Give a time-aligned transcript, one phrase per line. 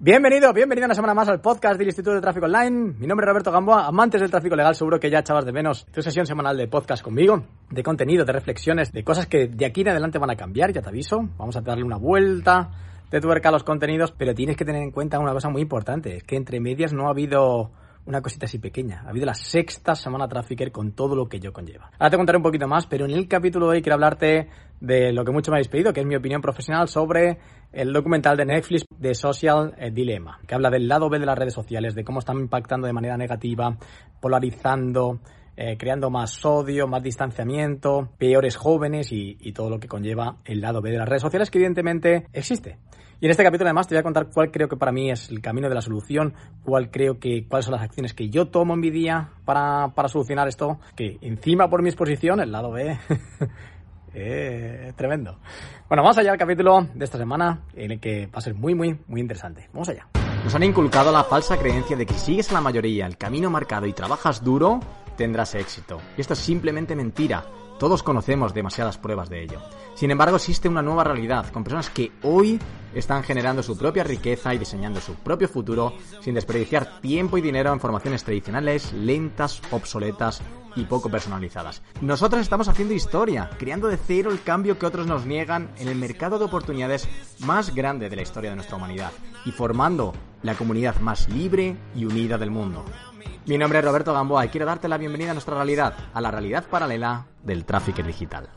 [0.00, 2.94] Bienvenido, bienvenido una semana más al podcast del Instituto de Tráfico Online.
[2.98, 5.86] Mi nombre es Roberto Gamboa, amantes del tráfico legal, seguro que ya echabas de menos
[5.92, 9.82] tu sesión semanal de podcast conmigo, de contenido, de reflexiones, de cosas que de aquí
[9.82, 11.28] en adelante van a cambiar, ya te aviso.
[11.38, 12.70] Vamos a darle una vuelta
[13.08, 16.16] de tuerca a los contenidos, pero tienes que tener en cuenta una cosa muy importante,
[16.16, 17.70] es que entre medias no ha habido
[18.08, 19.02] una cosita así pequeña.
[19.06, 21.90] Ha habido la sexta semana Trafficker con todo lo que ello conlleva.
[21.98, 24.48] Ahora te contaré un poquito más, pero en el capítulo de hoy quiero hablarte
[24.80, 27.38] de lo que mucho me habéis pedido, que es mi opinión profesional sobre
[27.72, 31.54] el documental de Netflix de Social Dilemma, que habla del lado B de las redes
[31.54, 33.76] sociales, de cómo están impactando de manera negativa,
[34.20, 35.20] polarizando,
[35.56, 40.60] eh, creando más odio, más distanciamiento, peores jóvenes y, y, todo lo que conlleva el
[40.60, 42.78] lado B de las redes sociales, que evidentemente existe.
[43.20, 45.28] Y en este capítulo además te voy a contar cuál creo que para mí es
[45.30, 48.74] el camino de la solución, cuál creo que, cuáles son las acciones que yo tomo
[48.74, 52.96] en mi día para, para solucionar esto, que encima por mi exposición, el lado B,
[54.20, 55.38] eh, tremendo.
[55.88, 58.74] Bueno, vamos allá al capítulo de esta semana, en el que va a ser muy,
[58.74, 59.68] muy, muy interesante.
[59.72, 60.06] Vamos allá.
[60.44, 63.50] Nos han inculcado la falsa creencia de que si sigues a la mayoría el camino
[63.50, 64.80] marcado y trabajas duro,
[65.16, 66.00] tendrás éxito.
[66.16, 67.44] Y esto es simplemente mentira.
[67.78, 69.60] Todos conocemos demasiadas pruebas de ello.
[69.94, 72.58] Sin embargo, existe una nueva realidad, con personas que hoy
[72.94, 77.72] están generando su propia riqueza y diseñando su propio futuro sin desperdiciar tiempo y dinero
[77.72, 80.42] en formaciones tradicionales, lentas, obsoletas
[80.78, 81.82] y poco personalizadas.
[82.00, 85.96] Nosotros estamos haciendo historia, creando de cero el cambio que otros nos niegan en el
[85.96, 87.08] mercado de oportunidades
[87.40, 89.12] más grande de la historia de nuestra humanidad
[89.44, 90.12] y formando
[90.42, 92.84] la comunidad más libre y unida del mundo.
[93.46, 96.30] Mi nombre es Roberto Gamboa y quiero darte la bienvenida a nuestra realidad, a la
[96.30, 98.50] realidad paralela del tráfico digital.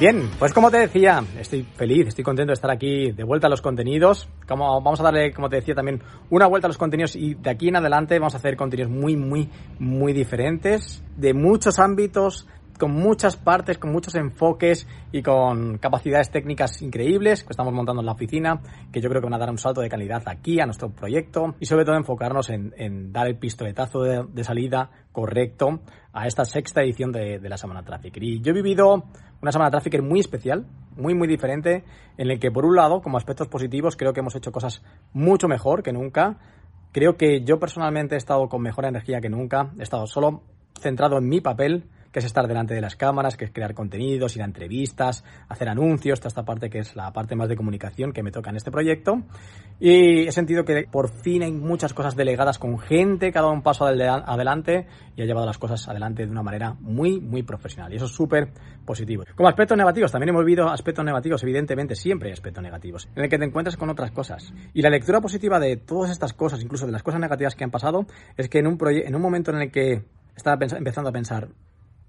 [0.00, 3.50] Bien, pues como te decía, estoy feliz, estoy contento de estar aquí de vuelta a
[3.50, 4.28] los contenidos.
[4.46, 6.00] Como vamos a darle, como te decía, también
[6.30, 9.16] una vuelta a los contenidos y de aquí en adelante vamos a hacer contenidos muy,
[9.16, 9.50] muy,
[9.80, 12.46] muy diferentes, de muchos ámbitos,
[12.78, 18.06] con muchas partes, con muchos enfoques y con capacidades técnicas increíbles que estamos montando en
[18.06, 18.60] la oficina,
[18.92, 21.54] que yo creo que van a dar un salto de calidad aquí a nuestro proyecto
[21.60, 25.80] y sobre todo enfocarnos en, dar el pistoletazo de, salida correcto
[26.12, 28.22] a esta sexta edición de, la Semana Trafficker.
[28.22, 29.04] Y yo he vivido
[29.42, 31.84] una Semana Trafficker muy especial, muy, muy diferente,
[32.16, 35.48] en el que por un lado, como aspectos positivos, creo que hemos hecho cosas mucho
[35.48, 36.38] mejor que nunca.
[36.92, 40.42] Creo que yo personalmente he estado con mejor energía que nunca, he estado solo
[40.80, 44.36] centrado en mi papel, que es estar delante de las cámaras, que es crear contenidos,
[44.36, 48.12] ir a entrevistas, hacer anuncios, toda esta parte que es la parte más de comunicación
[48.12, 49.22] que me toca en este proyecto.
[49.80, 53.52] Y he sentido que por fin hay muchas cosas delegadas con gente que ha dado
[53.52, 57.92] un paso adelante y ha llevado las cosas adelante de una manera muy, muy profesional.
[57.92, 58.52] Y eso es súper
[58.84, 59.24] positivo.
[59.36, 63.30] Como aspectos negativos, también hemos vivido aspectos negativos, evidentemente siempre hay aspectos negativos, en el
[63.30, 64.52] que te encuentras con otras cosas.
[64.74, 67.70] Y la lectura positiva de todas estas cosas, incluso de las cosas negativas que han
[67.70, 70.04] pasado, es que en un, en un momento en el que
[70.36, 71.48] estaba empezando a pensar,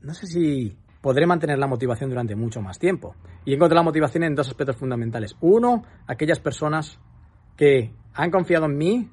[0.02, 3.16] no sé si podré mantener la motivación durante mucho más tiempo.
[3.46, 5.36] Y encuentro la motivación en dos aspectos fundamentales.
[5.42, 7.00] Uno, aquellas personas
[7.56, 9.10] que han confiado en mí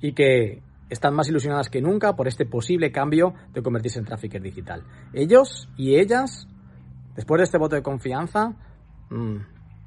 [0.00, 4.40] y que están más ilusionadas que nunca por este posible cambio de convertirse en trafficker
[4.40, 4.84] digital.
[5.12, 6.48] Ellos y ellas,
[7.14, 8.54] después de este voto de confianza,
[9.10, 9.36] mm,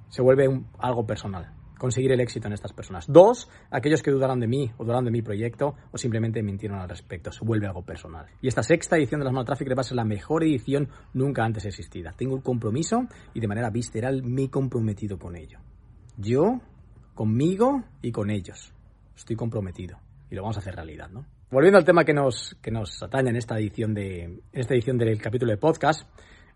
[0.09, 3.12] se vuelve algo personal conseguir el éxito en estas personas.
[3.12, 6.88] Dos, aquellos que dudaron de mí o dudaron de mi proyecto o simplemente mintieron al
[6.88, 7.31] respecto.
[7.31, 8.28] Se vuelve algo personal.
[8.40, 11.44] Y esta sexta edición de las Manos Traffic va a ser la mejor edición nunca
[11.44, 12.14] antes existida.
[12.16, 15.58] Tengo un compromiso y de manera visceral me he comprometido con ello.
[16.18, 16.62] Yo,
[17.16, 18.72] conmigo y con ellos.
[19.16, 19.97] Estoy comprometido.
[20.30, 21.25] Y lo vamos a hacer realidad, ¿no?
[21.50, 25.00] Volviendo al tema que nos, que nos atañe en esta edición de, en esta edición
[25.00, 26.08] del capítulo de podcast,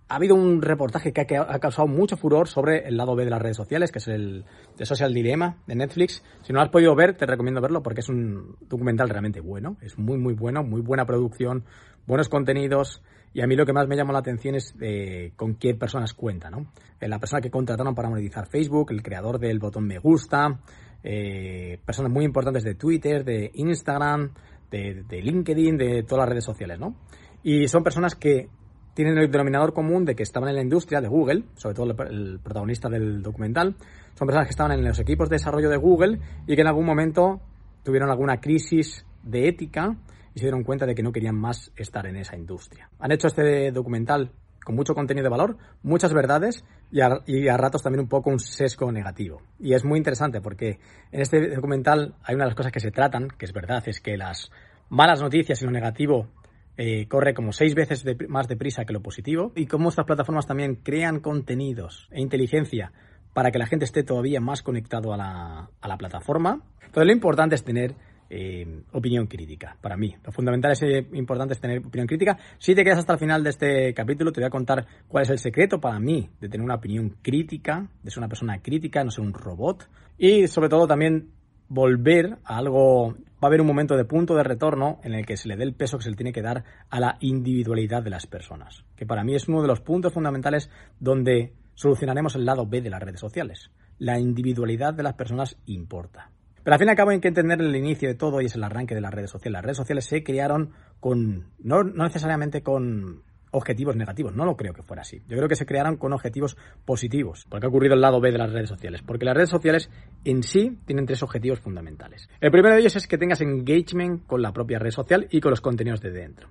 [0.07, 3.41] ha habido un reportaje que ha, causado mucho furor sobre el lado B de las
[3.41, 4.45] redes sociales, que es el
[4.83, 6.23] Social Dilemma de Netflix.
[6.43, 9.77] Si no lo has podido ver, te recomiendo verlo porque es un documental realmente bueno.
[9.81, 11.63] Es muy, muy bueno, muy buena producción,
[12.05, 13.01] buenos contenidos.
[13.33, 16.13] Y a mí lo que más me llama la atención es eh, con qué personas
[16.13, 16.71] cuenta, ¿no?
[17.01, 20.59] Eh, la persona que contrataron para monetizar Facebook, el creador del botón me gusta,
[21.03, 24.31] eh, personas muy importantes de Twitter, de Instagram,
[24.69, 26.95] de, de LinkedIn, de todas las redes sociales, ¿no?
[27.43, 28.49] Y son personas que
[28.95, 32.39] tienen el denominador común de que estaban en la industria de Google, sobre todo el,
[32.39, 33.75] protagonista del documental,
[34.15, 36.85] son personas que estaban en los equipos de desarrollo de Google y que en algún
[36.85, 37.41] momento
[37.83, 39.97] tuvieron alguna crisis de ética
[40.33, 42.89] y se dieron cuenta de que no querían más estar en esa industria.
[42.99, 44.31] Han hecho este documental
[44.63, 48.29] con mucho contenido de valor, muchas verdades y a, y a, ratos también un poco
[48.29, 49.41] un sesgo negativo.
[49.59, 50.79] Y es muy interesante porque
[51.11, 53.99] en este documental hay una de las cosas que se tratan, que es verdad, es
[53.99, 54.49] que las
[54.89, 56.29] malas noticias y lo negativo
[56.77, 60.75] eh, corre como seis veces más deprisa que lo positivo y cómo estas plataformas también
[60.75, 62.91] crean contenidos e inteligencia
[63.33, 66.61] para que la gente esté todavía más conectado a la, a la plataforma.
[66.81, 67.95] Entonces lo importante es tener
[68.29, 70.15] eh, opinión crítica, para mí.
[70.23, 72.37] Lo fundamental es eh, importante es tener opinión crítica.
[72.57, 75.29] Si te quedas hasta el final de este capítulo, te voy a contar cuál es
[75.29, 79.11] el secreto para mí de tener una opinión crítica, de ser una persona crítica, no
[79.11, 79.87] ser un robot.
[80.17, 81.29] Y sobre todo también
[81.75, 85.35] volver a algo, va a haber un momento de punto de retorno en el que
[85.35, 88.09] se le dé el peso que se le tiene que dar a la individualidad de
[88.09, 90.69] las personas, que para mí es uno de los puntos fundamentales
[91.01, 93.71] donde solucionaremos el lado B de las redes sociales.
[93.99, 96.31] La individualidad de las personas importa.
[96.63, 98.55] Pero al fin y al cabo hay que entender el inicio de todo y es
[98.55, 99.53] el arranque de las redes sociales.
[99.53, 103.23] Las redes sociales se crearon con, no, no necesariamente con
[103.55, 104.35] objetivos negativos.
[104.35, 105.21] No lo creo que fuera así.
[105.27, 107.45] Yo creo que se crearon con objetivos positivos.
[107.49, 109.01] Porque ha ocurrido el lado B de las redes sociales.
[109.01, 109.89] Porque las redes sociales
[110.23, 112.29] en sí tienen tres objetivos fundamentales.
[112.41, 115.51] El primero de ellos es que tengas engagement con la propia red social y con
[115.51, 116.49] los contenidos de dentro.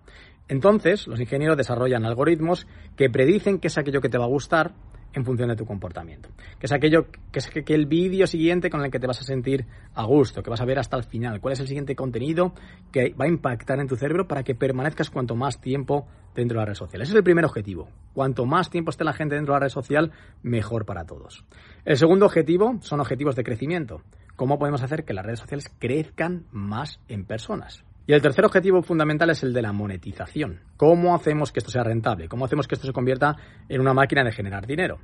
[0.48, 2.66] Entonces, los ingenieros desarrollan algoritmos
[2.96, 4.72] que predicen qué es aquello que te va a gustar
[5.14, 6.28] en función de tu comportamiento.
[6.58, 9.24] Que es aquello, que es que, el vídeo siguiente con el que te vas a
[9.24, 9.64] sentir
[9.94, 12.52] a gusto, que vas a ver hasta el final, cuál es el siguiente contenido
[12.92, 16.62] que va a impactar en tu cerebro para que permanezcas cuanto más tiempo dentro de
[16.62, 17.00] la red social.
[17.02, 17.88] Ese es el primer objetivo.
[18.12, 20.12] Cuanto más tiempo esté la gente dentro de la red social,
[20.42, 21.44] mejor para todos.
[21.84, 24.02] El segundo objetivo son objetivos de crecimiento.
[24.36, 27.84] ¿Cómo podemos hacer que las redes sociales crezcan más en personas?
[28.06, 30.60] Y el tercer objetivo fundamental es el de la monetización.
[30.76, 32.28] ¿Cómo hacemos que esto sea rentable?
[32.28, 33.36] ¿Cómo hacemos que esto se convierta
[33.66, 34.98] en una máquina de generar dinero?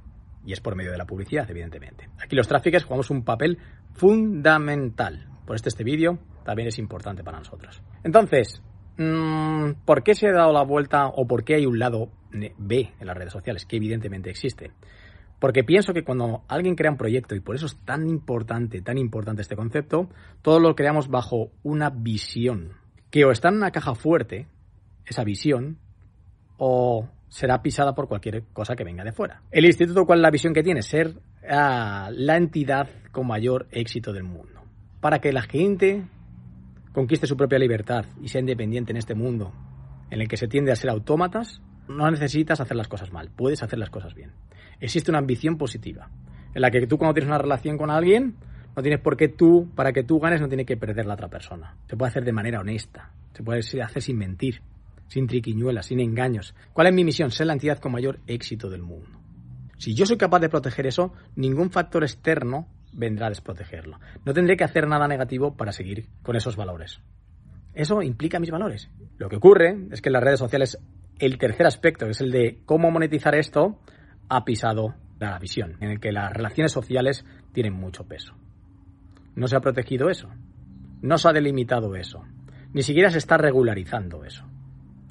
[0.45, 2.11] Y es por medio de la publicidad, evidentemente.
[2.23, 3.59] Aquí los tráficos jugamos un papel
[3.95, 5.29] fundamental.
[5.47, 7.83] Por este, este vídeo también es importante para nosotros.
[8.05, 8.63] Entonces,
[8.99, 12.93] mm, ¿por qué se ha dado la vuelta o por qué hay un lado B
[13.01, 13.65] en las redes sociales?
[13.65, 14.73] Que evidentemente existe.
[15.39, 18.99] Porque pienso que cuando alguien crea un proyecto, y por eso es tan importante, tan
[18.99, 20.11] importante este concepto,
[20.43, 22.75] todo lo creamos bajo una visión
[23.11, 24.47] que o está en una caja fuerte,
[25.05, 25.79] esa visión,
[26.59, 29.43] o será pisada por cualquier cosa que venga de fuera.
[29.51, 30.83] El instituto, ¿cuál es la visión que tiene?
[30.83, 31.15] Ser
[31.49, 34.61] ah, la entidad con mayor éxito del mundo.
[35.01, 36.05] Para que la gente
[36.93, 39.53] conquiste su propia libertad y sea independiente en este mundo
[40.11, 43.63] en el que se tiende a ser autómatas, no necesitas hacer las cosas mal, puedes
[43.63, 44.33] hacer las cosas bien.
[44.81, 46.11] Existe una ambición positiva,
[46.55, 48.37] en la que tú cuando tienes una relación con alguien,
[48.75, 51.29] no tienes por qué tú, para que tú ganes, no tiene que perder la otra
[51.29, 51.77] persona.
[51.89, 53.13] Se puede hacer de manera honesta.
[53.33, 54.63] Se puede hacer sin mentir,
[55.09, 56.55] sin triquiñuelas, sin engaños.
[56.73, 57.31] ¿Cuál es mi misión?
[57.31, 59.19] Ser la entidad con mayor éxito del mundo.
[59.79, 63.99] Si yo soy capaz de proteger eso, ningún factor externo vendrá a desprotegerlo.
[64.25, 67.01] No tendré que hacer nada negativo para seguir con esos valores.
[67.73, 68.91] Eso implica mis valores.
[69.17, 70.79] Lo que ocurre es que en las redes sociales
[71.19, 73.79] el tercer aspecto, que es el de cómo monetizar esto,
[74.29, 78.35] ha pisado la visión, en el que las relaciones sociales tienen mucho peso.
[79.35, 80.29] No se ha protegido eso.
[81.03, 82.25] No se ha delimitado eso.
[82.73, 84.45] Ni siquiera se está regularizando eso.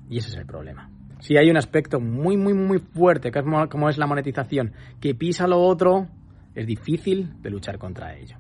[0.10, 0.89] Y ese es el problema.
[1.19, 5.60] Si hay un aspecto muy, muy, muy fuerte, como es la monetización, que pisa lo
[5.62, 6.07] otro,
[6.56, 8.38] es difícil de luchar contra ello.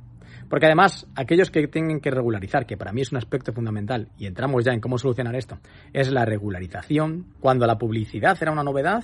[0.49, 4.25] Porque además, aquellos que tienen que regularizar, que para mí es un aspecto fundamental, y
[4.25, 5.59] entramos ya en cómo solucionar esto,
[5.93, 7.27] es la regularización.
[7.39, 9.03] Cuando la publicidad era una novedad,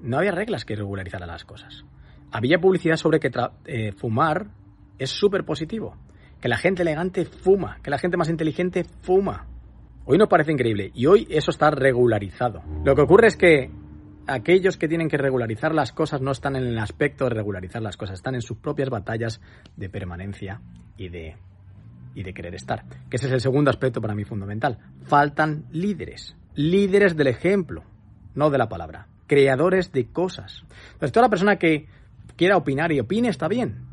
[0.00, 1.84] no había reglas que regularizaran las cosas.
[2.32, 3.30] Había publicidad sobre que
[3.66, 4.46] eh, fumar
[5.00, 5.96] es súper positivo.
[6.40, 9.46] Que la gente elegante fuma, que la gente más inteligente fuma.
[10.04, 12.62] Hoy nos parece increíble y hoy eso está regularizado.
[12.84, 13.70] Lo que ocurre es que
[14.26, 17.96] aquellos que tienen que regularizar las cosas no están en el aspecto de regularizar las
[17.96, 19.40] cosas, están en sus propias batallas
[19.76, 20.60] de permanencia
[20.96, 21.36] y de,
[22.14, 22.84] y de querer estar.
[23.08, 24.78] Que ese es el segundo aspecto para mí fundamental.
[25.06, 27.84] Faltan líderes, líderes del ejemplo,
[28.34, 30.62] no de la palabra, creadores de cosas.
[30.92, 31.86] Entonces, toda la persona que
[32.36, 33.89] quiera opinar y opine está bien,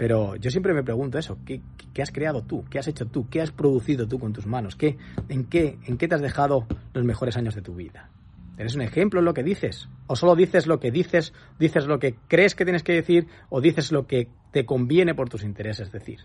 [0.00, 1.60] pero yo siempre me pregunto eso, ¿qué,
[2.00, 2.64] has creado tú?
[2.70, 3.28] ¿Qué has hecho tú?
[3.28, 4.74] ¿Qué has producido tú con tus manos?
[4.74, 4.96] ¿Qué,
[5.28, 8.08] en, qué, ¿En qué te has dejado los mejores años de tu vida?
[8.56, 9.90] ¿Eres un ejemplo en lo que dices?
[10.06, 13.60] ¿O solo dices lo que dices, dices lo que crees que tienes que decir o
[13.60, 16.20] dices lo que te conviene por tus intereses decir?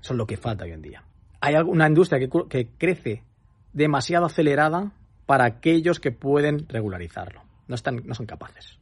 [0.00, 1.04] Eso es lo que falta hoy en día.
[1.42, 3.24] Hay una industria que, que crece
[3.74, 4.92] demasiado acelerada
[5.26, 7.42] para aquellos que pueden regularizarlo.
[7.68, 8.78] No, están, no son capaces.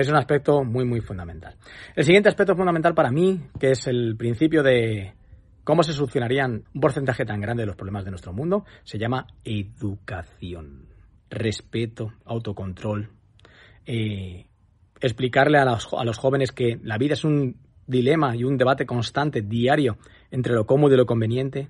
[0.00, 1.54] Es un aspecto muy, muy fundamental.
[1.94, 5.14] El siguiente aspecto fundamental para mí, que es el principio de
[5.62, 9.28] cómo se solucionarían un porcentaje tan grande de los problemas de nuestro mundo, se llama
[9.44, 10.88] educación.
[11.30, 13.08] Respeto, autocontrol.
[13.86, 14.46] Eh,
[15.00, 18.86] explicarle a los, a los jóvenes que la vida es un dilema y un debate
[18.86, 19.98] constante, diario,
[20.32, 21.68] entre lo cómodo y lo conveniente.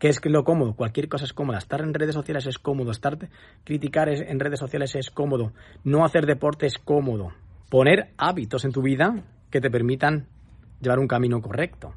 [0.00, 0.72] ¿Qué es lo cómodo?
[0.72, 1.58] Cualquier cosa es cómoda.
[1.58, 2.90] Estar en redes sociales es cómodo.
[2.90, 3.18] Estar
[3.64, 5.52] criticar en redes sociales es cómodo.
[5.84, 7.34] No hacer deporte es cómodo.
[7.68, 10.26] Poner hábitos en tu vida que te permitan
[10.80, 11.94] llevar un camino correcto.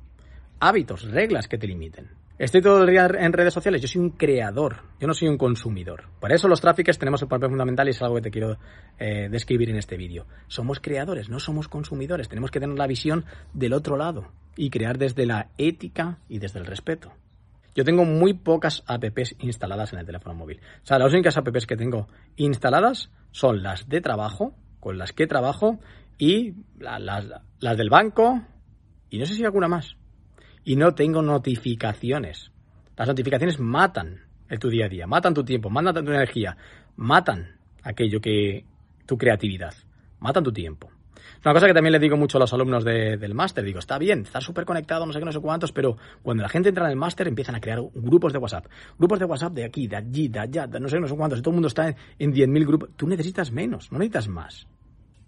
[0.59, 2.09] Hábitos, reglas que te limiten.
[2.37, 5.37] Estoy todo el día en redes sociales, yo soy un creador, yo no soy un
[5.37, 6.09] consumidor.
[6.19, 8.57] Por eso los tráficos tenemos el papel fundamental y es algo que te quiero
[8.99, 10.25] eh, describir en este vídeo.
[10.47, 14.97] Somos creadores, no somos consumidores, tenemos que tener la visión del otro lado y crear
[14.97, 17.13] desde la ética y desde el respeto.
[17.75, 20.59] Yo tengo muy pocas apps instaladas en el teléfono móvil.
[20.83, 25.27] O sea, las únicas apps que tengo instaladas son las de trabajo, con las que
[25.27, 25.79] trabajo,
[26.17, 28.41] y las del banco,
[29.09, 29.95] y no sé si alguna más
[30.63, 32.51] y no tengo notificaciones.
[32.95, 36.57] Las notificaciones matan en tu día a día, matan tu tiempo, matan tu energía,
[36.95, 38.65] matan aquello que
[39.05, 39.73] tu creatividad,
[40.19, 40.89] matan tu tiempo.
[41.45, 44.21] Una cosa que también le digo mucho a los alumnos del máster, digo, está bien,
[44.21, 46.91] estás súper conectado, no sé qué, no sé cuántos, pero cuando la gente entra en
[46.91, 48.67] el máster empiezan a crear grupos de WhatsApp.
[48.97, 51.39] Grupos de WhatsApp de aquí, de allí, de allá, de no sé, no sé cuántos,
[51.39, 52.89] y todo el mundo está en, en 10.000 grupos.
[52.95, 54.67] Tú necesitas menos, no necesitas más.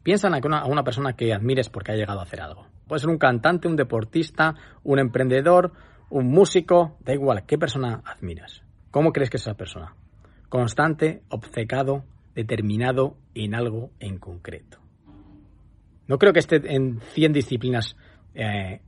[0.04, 2.66] Piensa en una, una persona que admires porque ha llegado a hacer algo.
[2.88, 5.74] Puede ser un cantante, un deportista, un emprendedor,
[6.10, 8.64] un músico, da igual, ¿qué persona admiras?
[8.90, 9.96] ¿Cómo crees que es esa persona?
[10.48, 12.06] Constante, obcecado,
[12.36, 14.85] determinado en algo en concreto.
[16.08, 17.96] No creo que esté en 100 disciplinas
[18.34, 18.82] eh,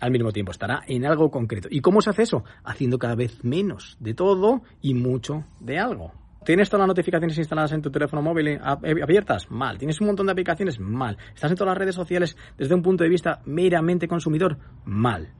[0.00, 1.68] al mismo tiempo, estará en algo concreto.
[1.70, 2.44] ¿Y cómo se hace eso?
[2.64, 6.12] Haciendo cada vez menos de todo y mucho de algo.
[6.44, 9.50] ¿Tienes todas las notificaciones instaladas en tu teléfono móvil eh, abiertas?
[9.50, 9.78] Mal.
[9.78, 10.78] ¿Tienes un montón de aplicaciones?
[10.78, 11.16] Mal.
[11.34, 14.58] ¿Estás en todas las redes sociales desde un punto de vista meramente consumidor?
[14.84, 15.32] Mal.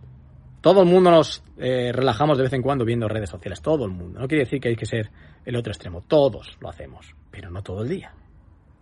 [0.63, 3.61] Todo el mundo nos eh, relajamos de vez en cuando viendo redes sociales.
[3.61, 4.19] Todo el mundo.
[4.19, 5.11] No quiere decir que hay que ser
[5.45, 6.01] el otro extremo.
[6.01, 7.15] Todos lo hacemos.
[7.31, 8.15] Pero no todo el día.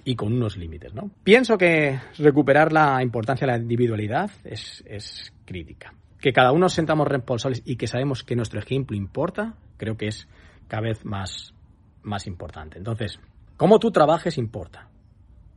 [0.04, 1.10] Y con unos límites, ¿no?
[1.22, 5.94] Pienso que recuperar la importancia de la individualidad es, es crítica.
[6.20, 10.28] Que cada uno sentamos responsables y que sabemos que nuestro ejemplo importa, creo que es
[10.68, 11.54] cada vez más
[12.02, 12.78] más importante.
[12.78, 13.18] Entonces,
[13.56, 14.88] cómo tú trabajes importa.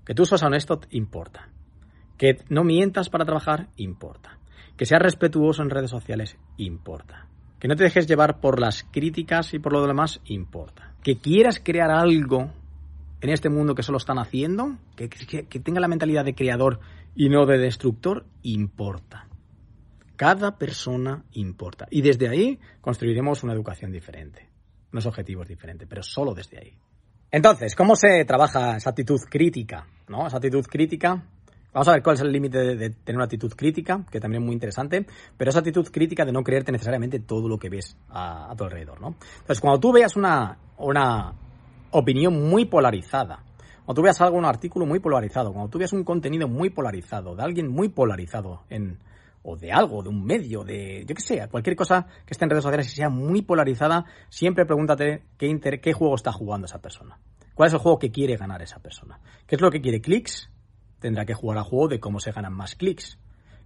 [0.05, 1.49] Que tú seas honesto importa.
[2.17, 4.37] Que no mientas para trabajar importa.
[4.77, 7.27] Que seas respetuoso en redes sociales importa.
[7.59, 10.93] Que no te dejes llevar por las críticas y por lo demás importa.
[11.03, 12.51] Que quieras crear algo
[13.25, 15.07] en este mundo que solo están haciendo, que,
[15.59, 16.79] tenga la mentalidad de creador
[17.15, 19.27] y no de destructor, importa.
[20.15, 21.87] Cada persona importa.
[21.91, 24.55] Y desde ahí construiremos una educación diferente
[24.95, 26.73] unos objetivos diferentes, pero solo desde ahí.
[27.29, 29.85] Entonces, ¿cómo se trabaja esa actitud crítica?
[30.07, 30.25] ¿no?
[30.25, 31.21] Esa actitud crítica.
[31.73, 34.45] Vamos a ver cuál es el límite de, tener una actitud crítica, que también es
[34.45, 35.05] muy interesante,
[35.35, 39.01] pero esa actitud crítica de no creerte necesariamente todo lo que ves a, tu alrededor,
[39.01, 39.15] ¿no?
[39.39, 41.33] Entonces, cuando tú veas una, una
[41.97, 43.43] opinión muy polarizada,
[43.85, 47.35] cuando tú veas algo, un artículo muy polarizado, cuando tú veas un contenido muy polarizado,
[47.35, 48.99] de alguien muy polarizado en,
[49.43, 52.49] o de algo, de un medio, de, yo que sé, cualquier cosa que esté en
[52.49, 57.19] redes sociales y sea muy polarizada, siempre pregúntate qué, qué juego está jugando esa persona.
[57.53, 59.19] ¿Cuál es el juego que quiere ganar esa persona?
[59.47, 60.01] ¿Qué es lo que quiere?
[60.01, 60.49] ¿Clics?
[60.99, 63.19] Tendrá que jugar al juego de cómo se ganan más clics.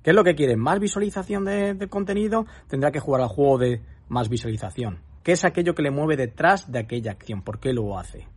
[0.04, 0.56] ¿Qué es lo que quiere?
[0.56, 2.46] ¿Más visualización de, contenido?
[2.68, 5.00] Tendrá que jugar al juego de más visualización.
[5.24, 7.42] ¿Qué es aquello que le mueve detrás de aquella acción?
[7.42, 8.28] ¿Por qué lo hace?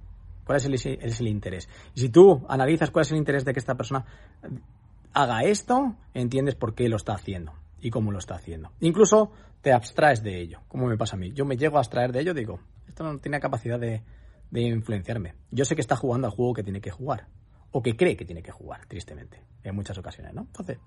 [0.45, 1.69] ¿Cuál es el, interés?
[1.95, 4.05] Y si tú analizas cuál es el interés de que esta persona
[5.13, 8.73] haga esto, entiendes por qué lo está haciendo y cómo lo está haciendo.
[8.81, 11.33] Incluso te abstraes de ello, como me pasa a mí.
[11.33, 14.03] Yo me llego a abstraer de ello, digo, esto no tiene capacidad de,
[14.51, 15.35] de influenciarme.
[15.51, 17.29] Yo sé que está jugando al juego que tiene que jugar,
[17.71, 20.43] o que cree que tiene que jugar, tristemente, en muchas ocasiones, ¿no?
[20.43, 20.79] Entonces,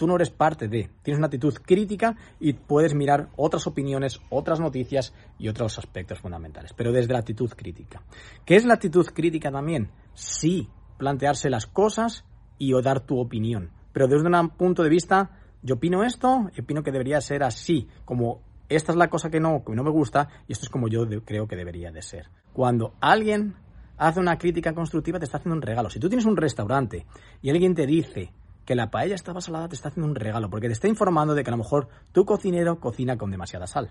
[0.00, 4.58] tú no eres parte de, tienes una actitud crítica y puedes mirar otras opiniones, otras
[4.58, 8.02] noticias y otros aspectos fundamentales, pero desde la actitud crítica.
[8.46, 9.90] ¿Qué es la actitud crítica también?
[10.14, 12.24] Sí, plantearse las cosas
[12.56, 13.72] y o dar tu opinión.
[13.92, 18.40] Pero desde un punto de vista, yo opino esto opino que debería ser así, como
[18.70, 21.56] esta es la cosa que no me gusta y esto es como yo creo que
[21.56, 22.30] debería de ser.
[22.54, 23.54] Cuando alguien
[23.98, 25.90] hace una crítica constructiva te está haciendo un regalo.
[25.90, 27.04] Si tú tienes un restaurante
[27.42, 28.32] y alguien te dice
[28.70, 31.42] que la paella estaba salada, te está haciendo un regalo, porque te está informando de
[31.42, 33.90] que a lo mejor tu cocinero cocina con demasiada sal.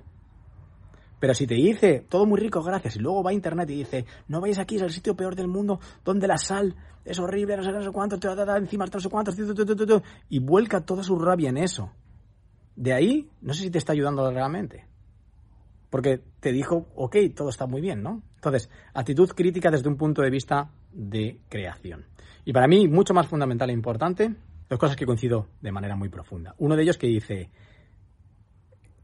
[1.20, 4.06] Pero si te dice todo muy rico, gracias, y luego va a internet y dice,
[4.30, 7.64] no vayas aquí, es el sitio peor del mundo, donde la sal es horrible, no
[7.64, 9.36] sé, no sé cuánto, te da, encima no sé cuántos,
[10.30, 11.92] y vuelca toda su rabia en eso.
[12.78, 14.88] De ahí, no sé si te está ayudando realmente.
[15.90, 18.24] Porque te dijo, ok, todo está muy bien, ¿no?
[18.36, 22.06] Entonces, actitud crítica desde un punto de vista de creación.
[22.46, 24.36] Y para mí, mucho más fundamental e importante,
[24.70, 26.56] dos cosas que coincido de manera muy profunda.
[26.60, 27.50] Uno de ellos que dice,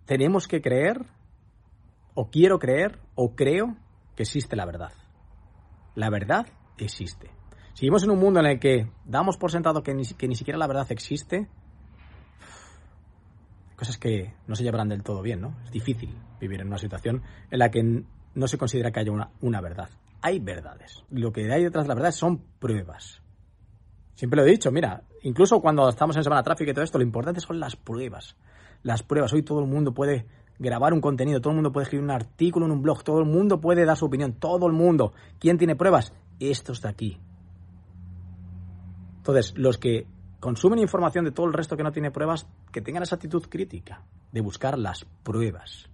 [0.06, 1.06] tenemos que creer
[2.14, 3.76] o quiero creer o creo
[4.16, 4.94] que existe la verdad.
[5.96, 7.32] La verdad existe.
[7.74, 10.36] Si vivimos en un mundo en el que damos por sentado que ni, que ni
[10.36, 11.50] siquiera la verdad existe,
[13.76, 15.58] cosas que no se llevarán del todo bien, ¿no?
[15.66, 19.32] Es difícil vivir en una situación en la que no se considera que haya una,
[19.42, 19.90] una verdad.
[20.22, 21.04] Hay verdades.
[21.10, 23.25] Lo que hay detrás de la verdad son pruebas.
[24.16, 27.04] Siempre lo he dicho, mira, incluso cuando estamos en Semana Tráfico y todo esto, lo
[27.04, 28.36] importante son las pruebas.
[28.82, 29.34] Las pruebas.
[29.34, 30.26] Hoy todo el mundo puede
[30.58, 33.26] grabar un contenido, todo el mundo puede escribir un artículo en un blog, todo el
[33.26, 35.14] mundo puede dar su opinión, todo el mundo.
[35.38, 36.14] ¿Quién tiene pruebas?
[36.40, 37.18] Estos de aquí.
[39.18, 40.08] Entonces, los que
[40.40, 44.06] consumen información de todo el resto que no tiene pruebas, que tengan esa actitud crítica
[44.32, 45.90] de buscar las pruebas.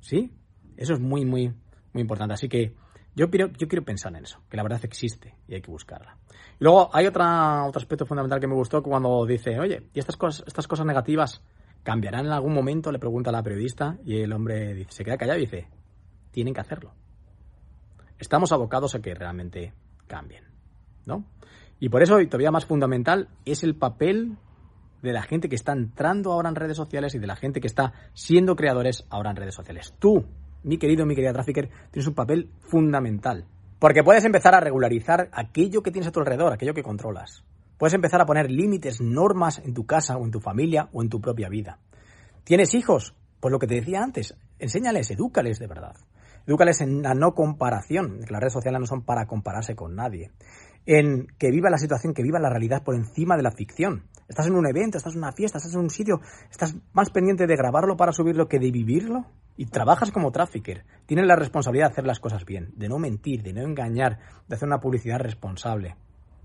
[0.00, 0.32] ¿Sí?
[0.76, 1.48] Eso es muy, muy,
[1.92, 2.34] muy importante.
[2.34, 2.74] Así que
[3.20, 6.16] yo quiero, yo quiero pensar en eso, que la verdad existe y hay que buscarla.
[6.58, 10.16] Y luego hay otra, otro aspecto fundamental que me gustó cuando dice, oye, ¿y estas
[10.16, 11.42] cosas, estas cosas negativas
[11.82, 12.90] cambiarán en algún momento?
[12.90, 15.68] Le pregunta a la periodista y el hombre dice, se queda callado y dice,
[16.30, 16.94] tienen que hacerlo.
[18.18, 19.74] Estamos abocados a que realmente
[20.06, 20.44] cambien,
[21.04, 21.26] ¿no?
[21.78, 24.38] Y por eso, y todavía más fundamental, es el papel
[25.02, 27.66] de la gente que está entrando ahora en redes sociales y de la gente que
[27.66, 29.94] está siendo creadores ahora en redes sociales.
[29.98, 30.24] Tú,
[30.62, 33.46] mi querido, mi querida trafficker, tienes un papel fundamental.
[33.78, 37.44] Porque puedes empezar a regularizar aquello que tienes a tu alrededor, aquello que controlas.
[37.78, 41.08] Puedes empezar a poner límites, normas en tu casa o en tu familia o en
[41.08, 41.78] tu propia vida.
[42.44, 43.14] ¿Tienes hijos?
[43.40, 45.96] Pues lo que te decía antes, enséñales, edúcales de verdad.
[46.46, 50.30] Edúcales en la no comparación, que las redes sociales no son para compararse con nadie
[50.86, 54.04] en que viva la situación, que viva la realidad por encima de la ficción.
[54.28, 56.20] Estás en un evento, estás en una fiesta, estás en un sitio,
[56.50, 59.26] estás más pendiente de grabarlo para subirlo que de vivirlo.
[59.56, 60.84] Y trabajas como trafficker.
[61.04, 64.18] Tienes la responsabilidad de hacer las cosas bien, de no mentir, de no engañar,
[64.48, 65.96] de hacer una publicidad responsable,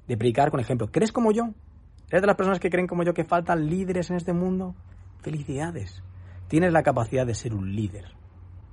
[0.07, 0.91] de predicar con ejemplo.
[0.91, 1.53] ¿Crees como yo?
[2.09, 4.75] ¿Eres de las personas que creen como yo que faltan líderes en este mundo?
[5.21, 6.03] Felicidades.
[6.49, 8.05] Tienes la capacidad de ser un líder.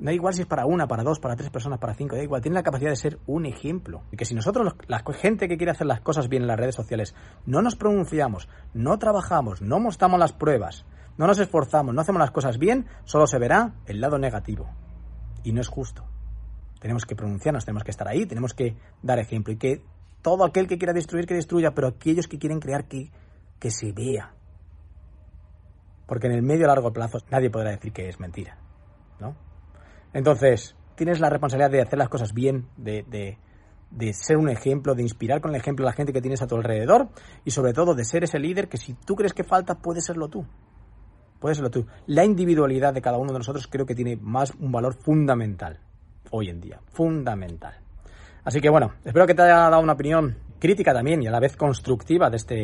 [0.02, 2.42] Da igual si es para una, para dos, para tres personas, para cinco, da igual.
[2.42, 4.02] Tiene la capacidad de ser un ejemplo.
[4.11, 6.75] Y que si nosotros, la gente que quiere hacer las cosas bien en las redes
[6.75, 7.14] sociales,
[7.47, 10.85] no nos pronunciamos, no trabajamos, no mostramos las pruebas,
[11.16, 14.68] no nos esforzamos, no hacemos las cosas bien, solo se verá el lado negativo.
[15.44, 16.04] Y no es justo.
[16.80, 19.52] Tenemos que pronunciarnos, tenemos que estar ahí, tenemos que dar ejemplo.
[19.52, 19.85] Y que
[20.21, 23.12] todo aquel que quiera destruir, que destruya, pero aquellos que quieren crear, que,
[23.61, 24.35] que se vea.
[26.07, 28.59] Porque en el medio a largo plazo nadie podrá decir que es mentira.
[29.20, 29.51] ¿No?
[30.12, 33.37] Entonces, tienes la responsabilidad de hacer las cosas bien, de,
[34.12, 36.57] ser un ejemplo, de inspirar con el ejemplo a la gente que tienes a tu
[36.57, 37.09] alrededor
[37.44, 40.29] y sobre todo de ser ese líder que si tú crees que falta, puede serlo
[40.29, 40.46] tú.
[41.40, 41.87] Puede serlo tú.
[42.07, 45.81] La individualidad de cada uno de nosotros creo que tiene más un valor fundamental
[46.31, 46.81] hoy en día.
[46.92, 47.75] Fundamental.
[48.44, 51.40] Así que bueno, espero que te haya dado una opinión crítica también y a la
[51.40, 52.55] vez constructiva de este,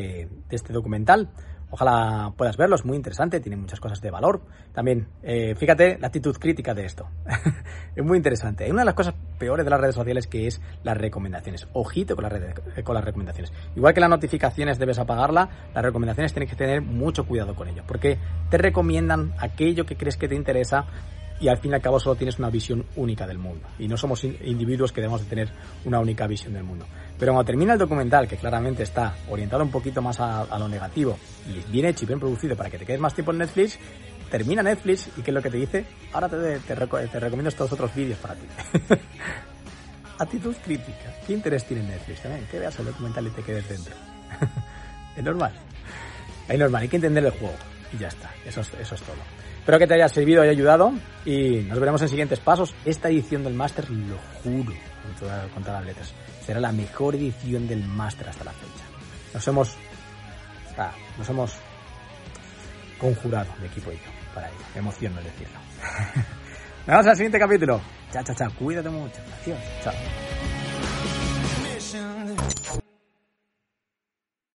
[0.48, 1.30] de este documental.
[1.70, 4.40] Ojalá puedas verlo, es muy interesante, tiene muchas cosas de valor.
[4.72, 7.08] También, eh, fíjate la actitud crítica de esto.
[7.96, 8.70] es muy interesante.
[8.70, 11.68] Una de las cosas peores de las redes sociales que es las recomendaciones.
[11.74, 13.52] Ojito con las, eh, con las recomendaciones.
[13.76, 17.82] Igual que las notificaciones debes apagarla, las recomendaciones tienes que tener mucho cuidado con ello.
[17.86, 18.18] Porque
[18.50, 20.86] te recomiendan aquello que crees que te interesa
[21.40, 23.66] y al fin y al cabo solo tienes una visión única del mundo.
[23.78, 25.48] Y no somos individuos que debemos de tener
[25.84, 26.86] una única visión del mundo.
[27.18, 31.18] Pero cuando termina el documental, que claramente está orientado un poquito más a, lo negativo
[31.48, 33.78] y bien hecho y bien producido para que te quedes más tiempo en Netflix,
[34.30, 35.84] termina Netflix y ¿qué es lo que te dice?
[36.12, 38.46] Ahora te, te, recomiendo estos otros vídeos para ti.
[40.18, 41.14] Actitud crítica.
[41.26, 42.46] ¿Qué interés tiene Netflix también?
[42.50, 43.94] Que veas el documental y te quedes dentro.
[45.16, 45.52] es normal.
[46.48, 47.54] Es normal, hay que entender el juego.
[47.92, 48.30] Y ya está.
[48.44, 49.47] Eso eso es todo.
[49.68, 50.94] Espero que te haya servido y ayudado
[51.26, 52.74] y nos veremos en siguientes pasos.
[52.86, 54.72] Esta edición del máster, lo juro,
[55.52, 58.84] con todas, las letras, será la mejor edición del máster hasta la fecha.
[59.34, 59.76] Nos hemos,
[61.18, 61.52] nos hemos
[62.98, 64.56] conjurado, mi equipo y yo, para ello.
[64.74, 64.80] Me
[65.22, 65.58] decirlo.
[66.86, 67.78] nos vemos el siguiente capítulo.
[68.10, 68.50] Chao, chao, chao.
[68.58, 69.20] Cuídate mucho.
[69.42, 69.58] Adiós.
[69.84, 69.92] Chao.